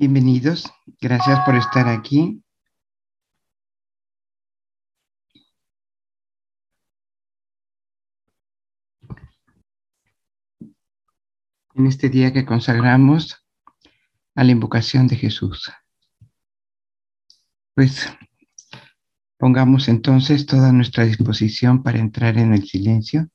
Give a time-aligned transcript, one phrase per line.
[0.00, 2.40] Bienvenidos, gracias por estar aquí.
[11.74, 13.44] En este día que consagramos
[14.36, 15.68] a la invocación de Jesús.
[17.74, 18.08] Pues
[19.36, 23.28] pongamos entonces toda nuestra disposición para entrar en el silencio.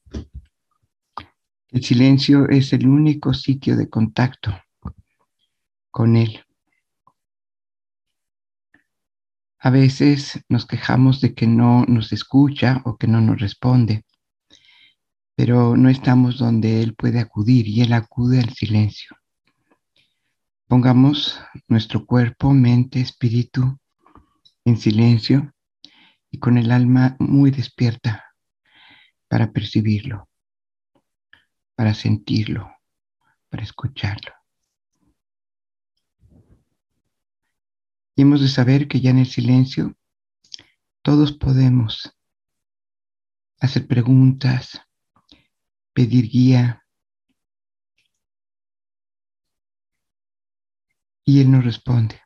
[1.71, 4.57] El silencio es el único sitio de contacto
[5.91, 6.42] con Él.
[9.65, 14.03] A veces nos quejamos de que no nos escucha o que no nos responde,
[15.37, 19.15] pero no estamos donde Él puede acudir y Él acude al silencio.
[20.67, 21.39] Pongamos
[21.69, 23.79] nuestro cuerpo, mente, espíritu
[24.65, 25.53] en silencio
[26.29, 28.21] y con el alma muy despierta
[29.29, 30.27] para percibirlo,
[31.73, 32.69] para sentirlo,
[33.47, 34.42] para escucharlo.
[38.15, 39.95] Y hemos de saber que ya en el silencio
[41.01, 42.15] todos podemos
[43.59, 44.81] hacer preguntas,
[45.93, 46.85] pedir guía.
[51.25, 52.21] Y Él nos responde.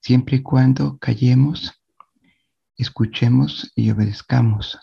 [0.00, 1.72] Siempre y cuando callemos,
[2.76, 4.78] escuchemos y obedezcamos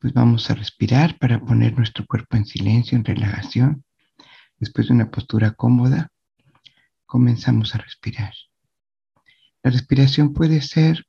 [0.00, 3.84] pues vamos a respirar para poner nuestro cuerpo en silencio, en relajación.
[4.58, 6.10] Después de una postura cómoda,
[7.04, 8.32] comenzamos a respirar.
[9.62, 11.06] La respiración puede ser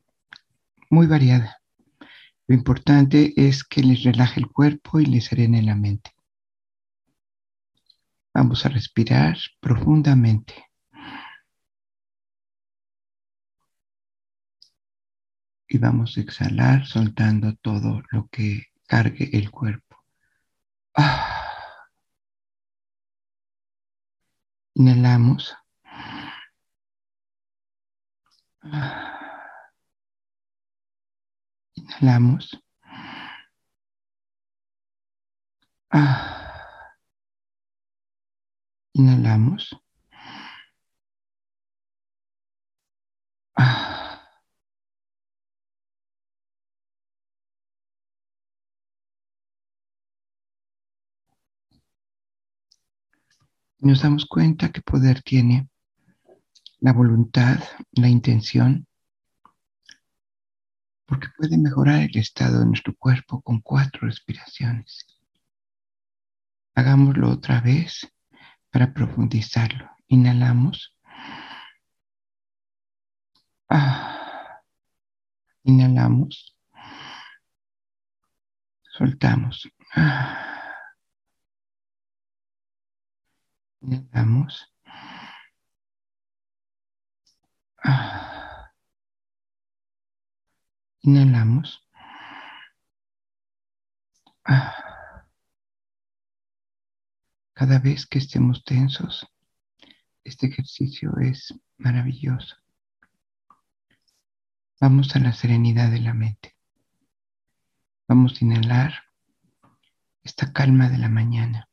[0.90, 1.62] muy variada.
[2.48, 6.12] Lo importante es que les relaje el cuerpo y les serene la mente.
[8.34, 10.66] Vamos a respirar profundamente.
[15.70, 20.04] Y vamos a exhalar soltando todo lo que cargue el cuerpo.
[20.96, 21.88] Ah.
[24.76, 25.56] Inhalamos.
[28.64, 29.72] Ah.
[31.76, 32.62] Inhalamos.
[35.90, 36.92] Ah.
[38.94, 39.72] Inhalamos.
[43.56, 44.01] Ah.
[53.82, 55.68] Nos damos cuenta que poder tiene
[56.80, 57.60] la voluntad,
[57.92, 58.88] la intención,
[61.06, 65.06] porque puede mejorar el estado de nuestro cuerpo con cuatro respiraciones.
[66.76, 68.08] Hagámoslo otra vez
[68.70, 69.90] para profundizarlo.
[70.08, 70.96] Inhalamos.
[73.68, 74.62] Ah.
[75.64, 76.56] Inhalamos.
[78.98, 79.68] Soltamos.
[79.96, 80.51] Ah.
[83.82, 84.72] Inhalamos.
[87.84, 88.72] Ah.
[91.02, 91.82] Inhalamos.
[94.46, 95.26] Ah.
[97.54, 99.28] Cada vez que estemos tensos,
[100.24, 102.56] este ejercicio es maravilloso.
[104.80, 106.56] Vamos a la serenidad de la mente.
[108.08, 108.94] Vamos a inhalar
[110.24, 111.71] esta calma de la mañana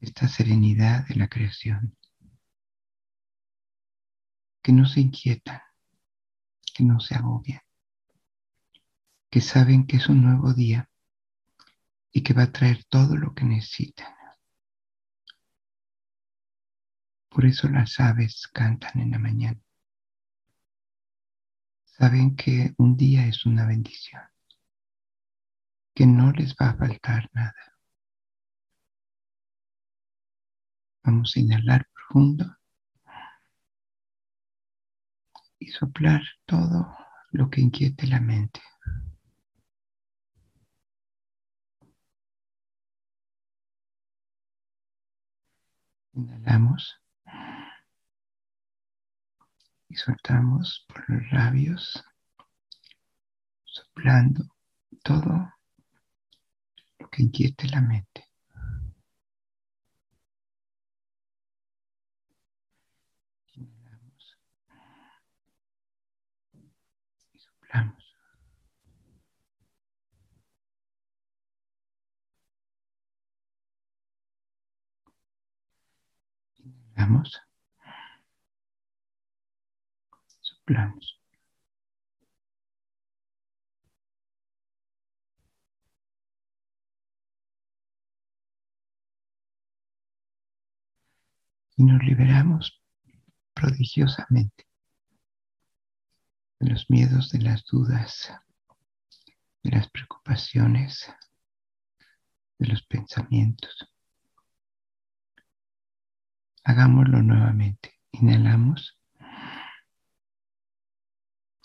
[0.00, 1.96] esta serenidad de la creación,
[4.62, 5.60] que no se inquietan,
[6.74, 7.62] que no se agobian,
[9.30, 10.88] que saben que es un nuevo día
[12.12, 14.14] y que va a traer todo lo que necesitan.
[17.28, 19.60] Por eso las aves cantan en la mañana.
[21.84, 24.22] Saben que un día es una bendición,
[25.94, 27.77] que no les va a faltar nada.
[31.08, 32.44] Vamos a inhalar profundo
[35.58, 36.94] y soplar todo
[37.30, 38.60] lo que inquiete la mente.
[46.12, 47.00] Inhalamos
[49.88, 52.04] y soltamos por los labios,
[53.64, 54.44] soplando
[55.02, 55.54] todo
[56.98, 58.27] lo que inquiete la mente.
[80.40, 81.18] Soplamos.
[91.78, 92.82] y nos liberamos
[93.54, 94.66] prodigiosamente
[96.58, 98.32] de los miedos, de las dudas,
[99.62, 101.08] de las preocupaciones,
[102.58, 103.88] de los pensamientos.
[106.68, 107.94] Hagámoslo nuevamente.
[108.12, 109.00] Inhalamos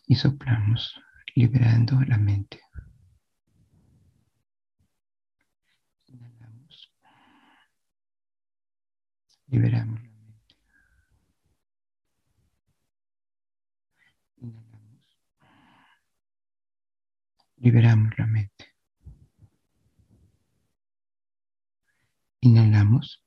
[0.08, 0.98] y soplamos,
[1.36, 2.62] liberando la mente.
[6.08, 6.94] Inhalamos.
[9.48, 10.56] Liberamos la mente.
[14.38, 15.18] Inhalamos.
[17.58, 18.66] Liberamos la mente.
[22.40, 23.23] Inhalamos.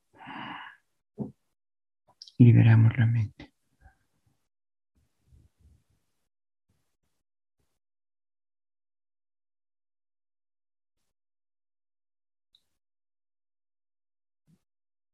[2.39, 3.51] Liberamos la mente.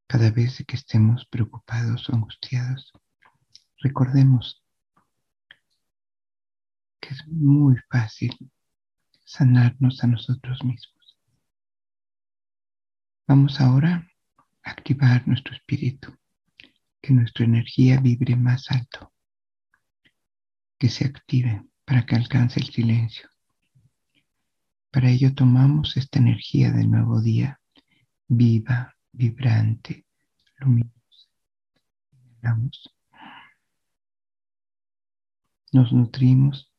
[0.06, 2.92] Cada vez que estemos preocupados o angustiados,
[3.78, 4.62] recordemos
[7.00, 8.32] que es muy fácil
[9.24, 11.18] sanarnos a nosotros mismos.
[13.26, 14.08] Vamos ahora
[14.62, 16.16] a activar nuestro espíritu,
[17.04, 19.12] que nuestra energía vibre más alto,
[20.78, 23.28] que se active para que alcance el silencio.
[24.90, 27.60] Para ello tomamos esta energía del nuevo día,
[28.26, 30.06] viva, vibrante,
[30.56, 31.28] luminosa.
[32.12, 32.96] Inhalamos.
[35.72, 36.72] Nos nutrimos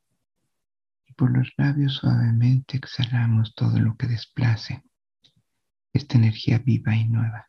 [1.06, 4.82] y por los labios suavemente exhalamos todo lo que desplace
[5.92, 7.48] esta energía viva y nueva.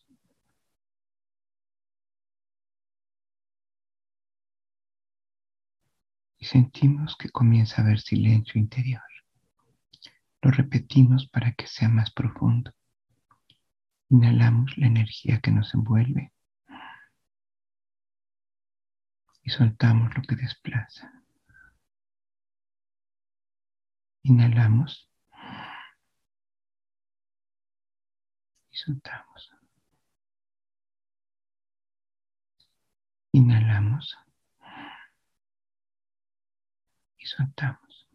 [6.51, 9.01] Sentimos que comienza a haber silencio interior.
[10.41, 12.73] Lo repetimos para que sea más profundo.
[14.09, 16.33] Inhalamos la energía que nos envuelve
[19.43, 21.23] y soltamos lo que desplaza.
[24.23, 25.09] Inhalamos
[28.71, 29.51] y soltamos.
[33.31, 34.17] Inhalamos
[37.21, 38.09] y soltamos.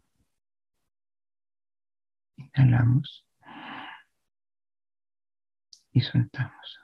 [2.37, 3.25] Inhalamos
[5.93, 6.81] y soltamos.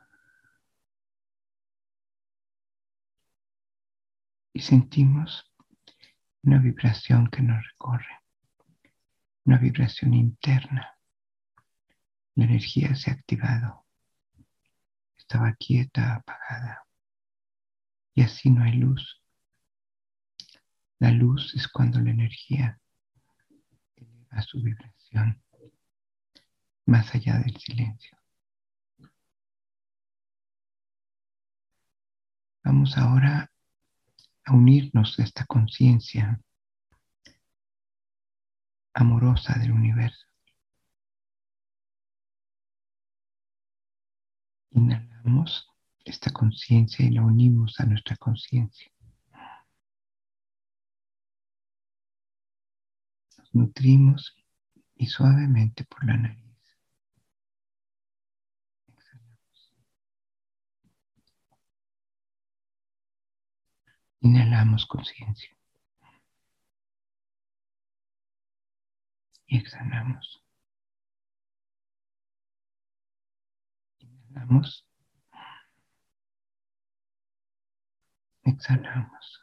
[4.52, 5.50] y sentimos
[6.42, 8.20] una vibración que nos recorre,
[9.44, 10.98] una vibración interna.
[12.34, 13.86] La energía se ha activado,
[15.16, 16.84] estaba quieta, apagada,
[18.14, 19.21] y así no hay luz.
[21.02, 22.80] La luz es cuando la energía
[23.96, 25.42] eleva su vibración
[26.86, 28.16] más allá del silencio.
[32.62, 33.50] Vamos ahora
[34.44, 36.40] a unirnos a esta conciencia
[38.94, 40.28] amorosa del universo.
[44.70, 45.68] Inhalamos
[46.04, 48.91] esta conciencia y la unimos a nuestra conciencia.
[53.52, 54.36] Nutrimos
[54.96, 56.42] y suavemente por la nariz.
[64.20, 65.50] Inhalamos conciencia.
[69.46, 70.44] Y exhalamos.
[73.98, 74.86] Inhalamos.
[78.44, 79.42] Exhalamos.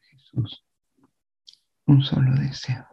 [0.00, 0.64] Jesús,
[1.84, 2.88] un solo deseo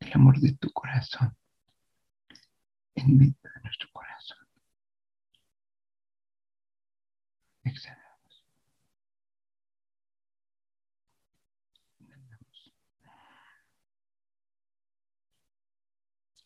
[0.00, 1.36] el amor de tu corazón
[2.96, 4.38] en medio de nuestro corazón.
[7.62, 8.44] Exhalamos.
[12.00, 12.72] Inhalamos.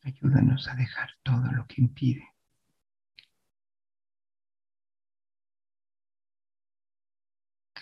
[0.02, 2.33] Ayúdanos a dejar todo lo que impide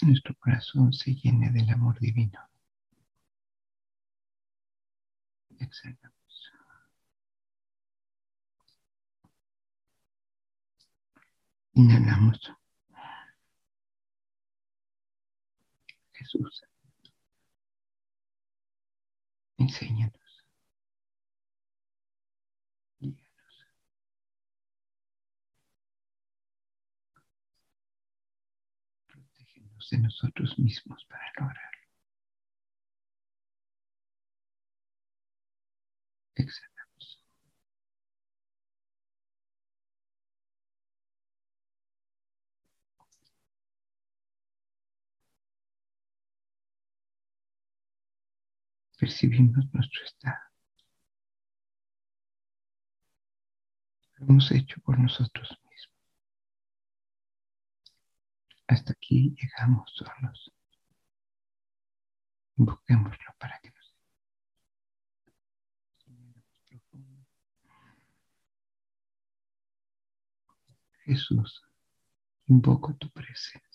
[0.07, 2.39] nuestro corazón se llene del amor divino.
[5.59, 6.53] Exhalamos.
[11.75, 12.53] Inhalamos.
[16.13, 16.65] Jesús,
[19.59, 20.22] enséñanos.
[29.93, 31.79] De nosotros mismos para lograrlo.
[36.35, 37.23] Exhalamos.
[48.99, 50.39] Percibimos nuestro estado.
[54.19, 55.62] Lo hemos hecho por nosotros
[58.67, 60.53] Hasta aquí llegamos solos.
[62.57, 63.93] Invoquémoslo para que nos.
[71.05, 71.63] Jesús,
[72.47, 73.72] invoco tu presencia.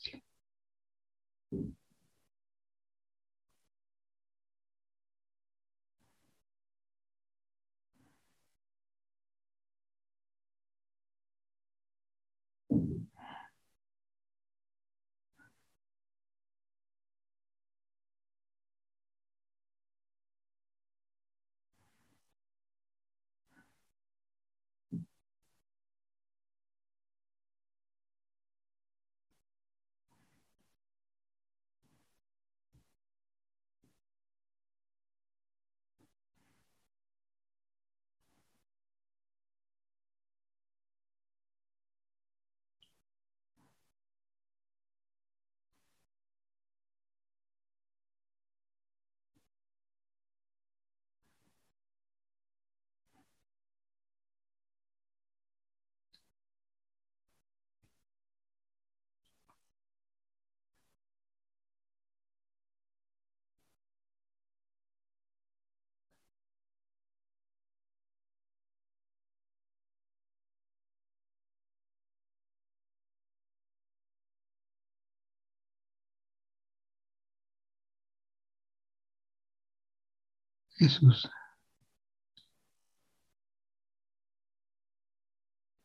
[80.78, 81.28] Jesús,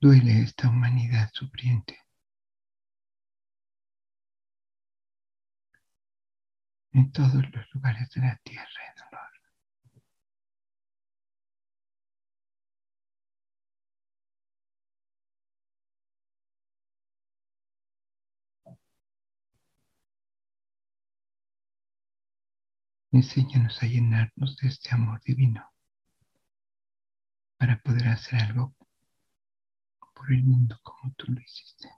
[0.00, 1.98] duele esta humanidad sufriente.
[6.92, 9.31] En todos los lugares de la tierra dolor.
[23.12, 25.70] Enséñanos a llenarnos de este amor divino
[27.58, 28.74] para poder hacer algo
[30.14, 31.88] por el mundo como tú lo hiciste.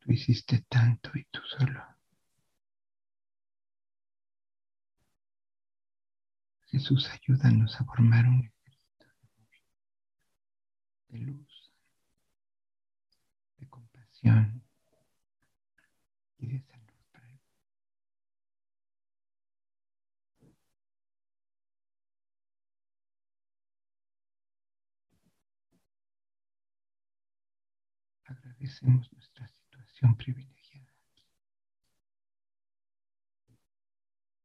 [0.00, 1.97] Tú hiciste tanto y tú solo.
[6.70, 9.06] Jesús, ayúdanos a formar un ejército
[11.08, 11.72] de luz,
[13.56, 14.62] de compasión
[16.38, 17.40] y de salud para el
[28.26, 30.92] Agradecemos nuestra situación privilegiada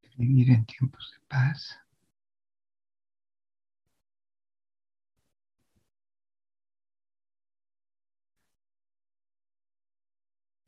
[0.02, 1.83] de vivir en tiempos de paz.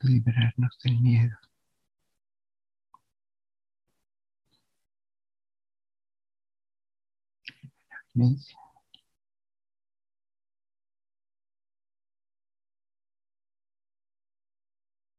[0.06, 1.38] Liberarnos del miedo.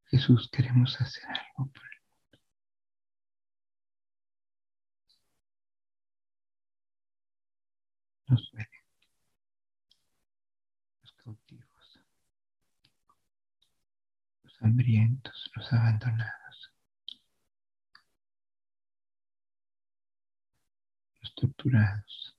[0.09, 2.39] Jesús, queremos hacer algo por el mundo.
[8.27, 8.66] Nos duelen
[14.59, 16.71] los hambrientos, los abandonados,
[21.21, 22.33] los torturados.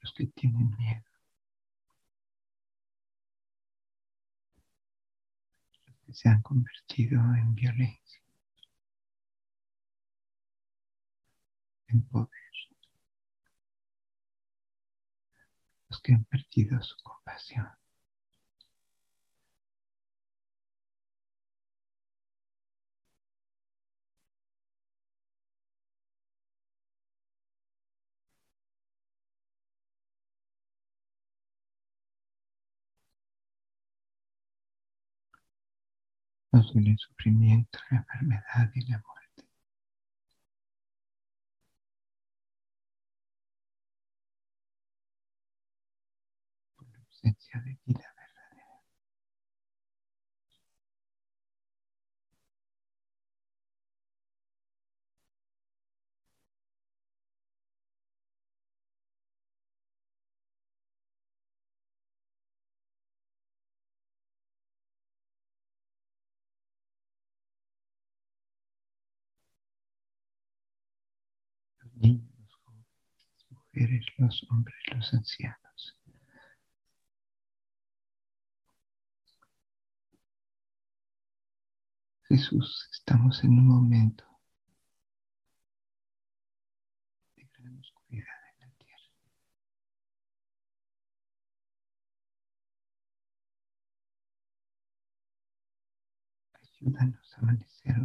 [0.00, 1.04] los que tienen miedo,
[5.86, 8.22] los que se han convertido en violencia,
[11.88, 12.47] en poder.
[16.08, 17.68] Que han perdido su compasión.
[36.52, 39.17] Nos duele el sufrimiento, la enfermedad y la muerte.
[47.28, 48.80] Ausencia de verdadera.
[72.38, 72.86] Los jóvenes,
[73.36, 75.96] las mujeres, los hombres, los ancianos.
[82.28, 84.24] Jesús, estamos en un momento
[87.36, 89.02] de gran oscuridad en la tierra.
[96.60, 97.96] Ayúdanos a amanecer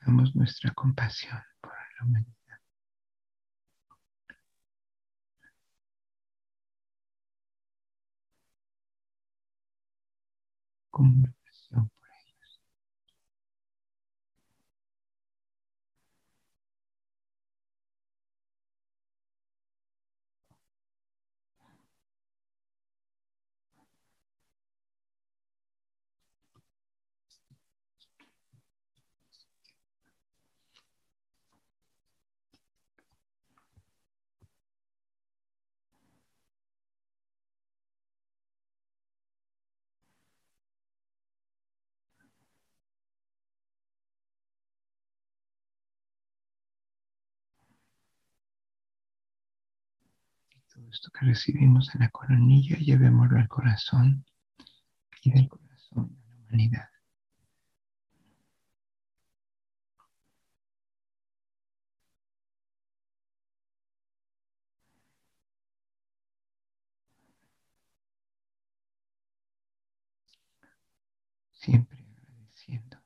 [0.00, 2.58] Entregamos nuestra compasión por la humanidad.
[50.90, 54.24] Esto que recibimos en la coronilla, llevémoslo al corazón
[55.22, 56.88] y del corazón a la humanidad.
[71.52, 73.00] Siempre agradeciendo.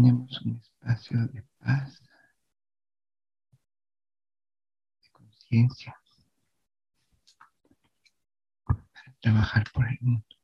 [0.00, 2.00] Tenemos un espacio de paz,
[5.02, 5.96] de conciencia,
[8.64, 8.84] para
[9.20, 10.37] trabajar por el mundo.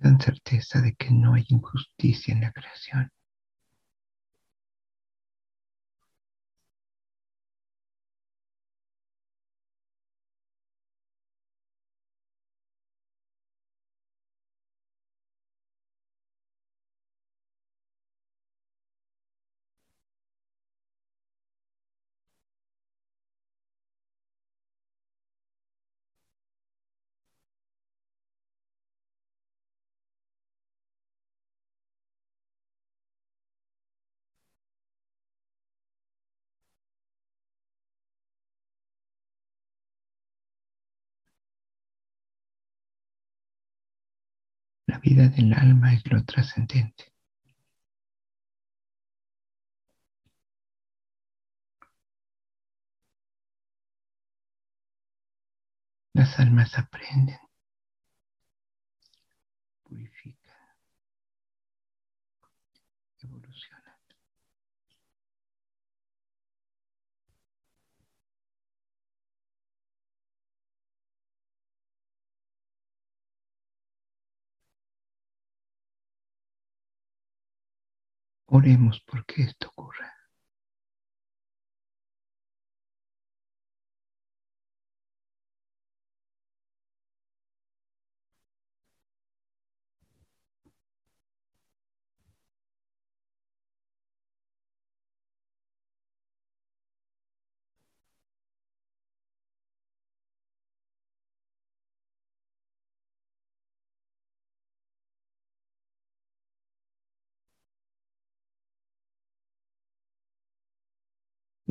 [0.00, 3.10] Tengan certeza de que no hay injusticia en la creación.
[44.98, 47.12] La vida del alma es lo trascendente.
[56.14, 57.38] Las almas aprenden,
[59.84, 60.56] purifican,
[63.22, 63.77] evolucionan.
[78.50, 80.17] Oremos porque esto ocurra.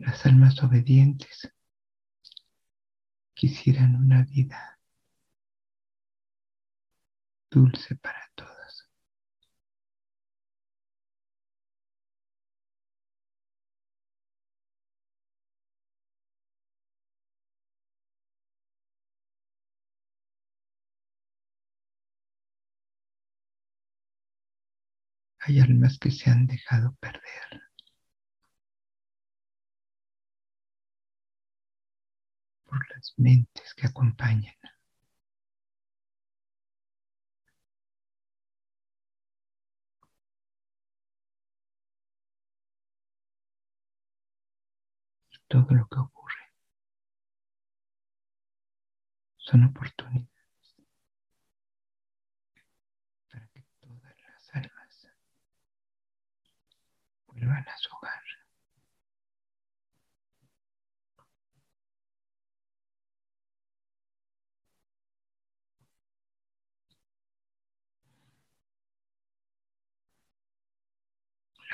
[0.07, 1.51] Las almas obedientes
[3.33, 4.79] quisieran una vida
[7.51, 8.89] dulce para todos.
[25.39, 27.16] Hay almas que se han dejado perder.
[33.17, 34.53] Mentes que acompañan.
[45.47, 46.51] Todo lo que ocurre
[49.37, 50.27] son oportunidades
[53.31, 55.07] para que todas las almas
[57.27, 58.26] vuelvan a su hogar.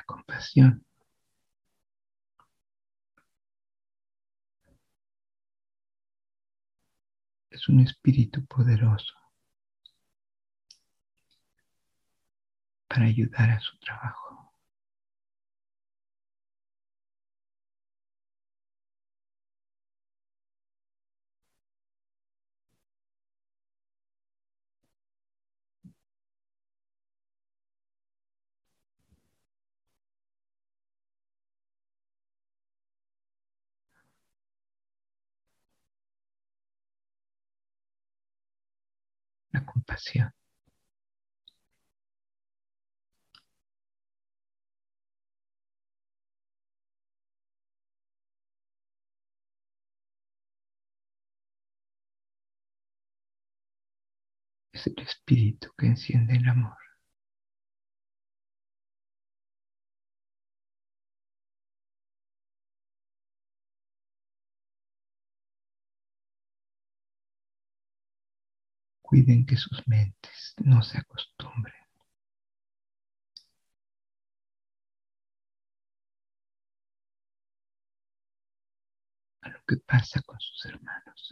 [0.06, 0.86] Compasión
[7.50, 9.14] es un espíritu poderoso
[12.88, 14.33] para ayudar a su trabajo.
[39.54, 40.34] La compasión
[54.72, 56.83] es el espíritu que enciende el amor.
[69.14, 71.76] Cuiden que sus mentes no se acostumbren
[79.42, 81.32] a lo que pasa con sus hermanos.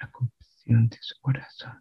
[0.00, 1.80] La compasión de su corazón.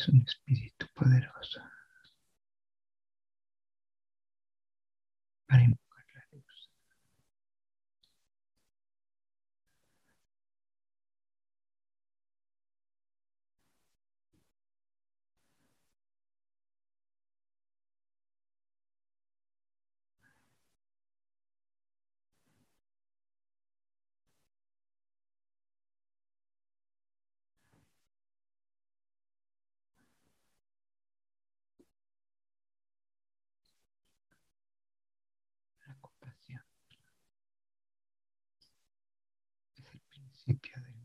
[0.00, 1.60] Es un espíritu poderoso.
[5.46, 5.64] Para
[40.44, 40.99] principio del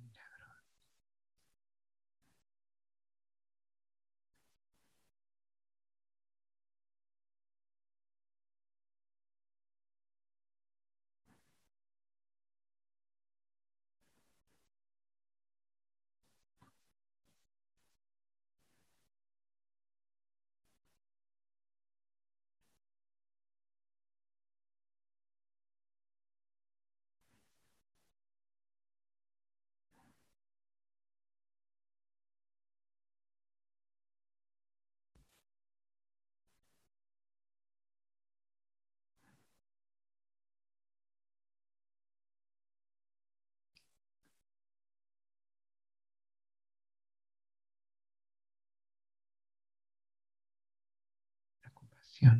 [52.21, 52.32] Es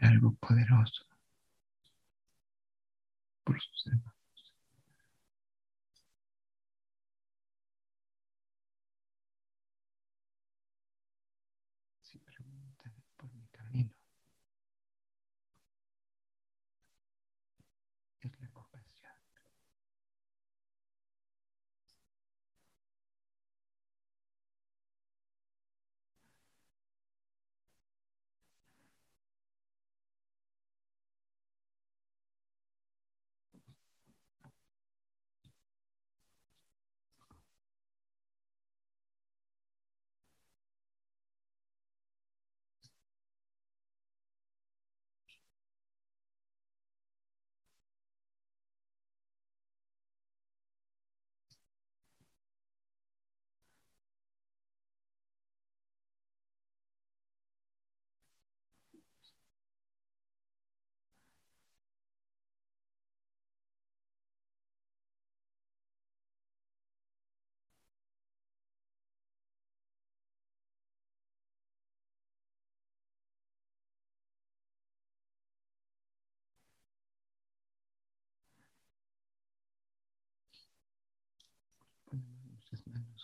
[0.00, 1.04] algo poderoso
[3.44, 4.21] por sus hermanos.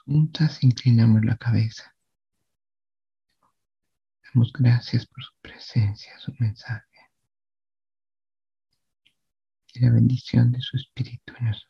[0.09, 1.95] Juntas, inclinamos la cabeza.
[4.25, 6.87] Damos gracias por su presencia, su mensaje
[9.75, 11.69] y la bendición de su espíritu en nosotros.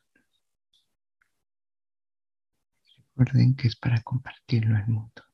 [3.16, 5.27] Recuerden que es para compartirlo al mundo.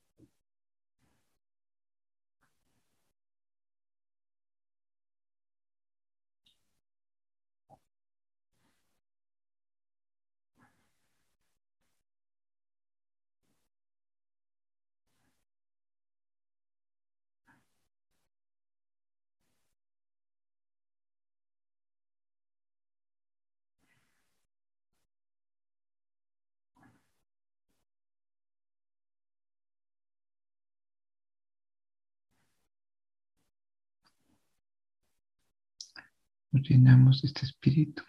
[36.54, 38.04] Nos llenamos de este espíritu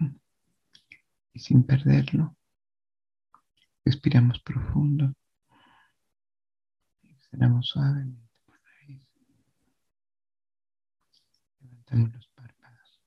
[1.34, 2.38] y sin perderlo,
[3.84, 5.16] respiramos profundo.
[7.02, 9.08] Exhalamos suavemente por nariz.
[11.60, 13.02] Levantamos los párpados.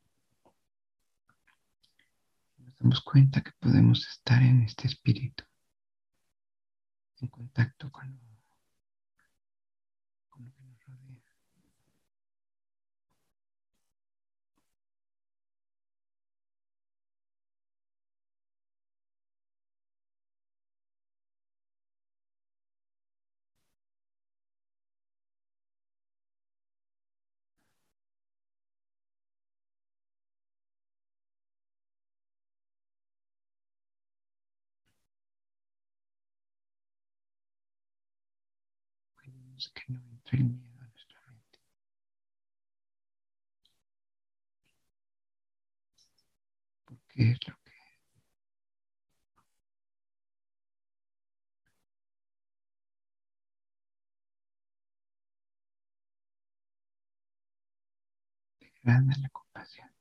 [2.56, 5.44] Nos damos cuenta que podemos estar en este espíritu,
[7.20, 8.27] en contacto con
[39.66, 41.58] Que no entre el miedo a nuestra mente.
[46.84, 47.72] Porque es lo que
[58.60, 59.97] degrada la compasión.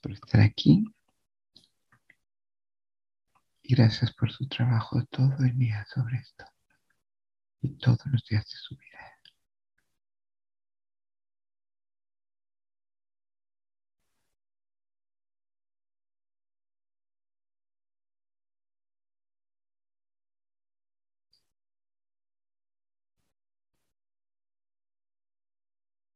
[0.00, 0.84] Por estar aquí.
[3.62, 6.44] Y gracias por su trabajo todo el día sobre esto.
[7.60, 9.17] Y todos los días de su vida.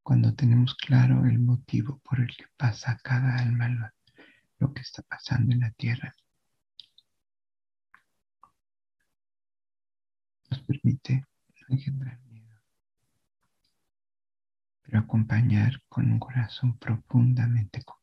[0.03, 3.93] Cuando tenemos claro el motivo por el que pasa cada alma
[4.59, 6.15] lo, que está pasando en la tierra,
[10.51, 11.25] nos permite
[11.69, 12.61] no engendrar miedo,
[14.83, 18.02] pero acompañar con un corazón profundamente compasivo.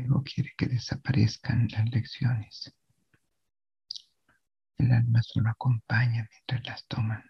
[0.00, 2.74] Ego quiere que desaparezcan las lecciones.
[4.78, 7.22] El alma solo acompaña mientras las toman.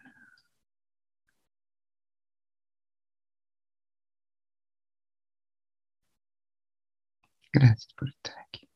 [7.53, 8.70] Gracias por estar aquí.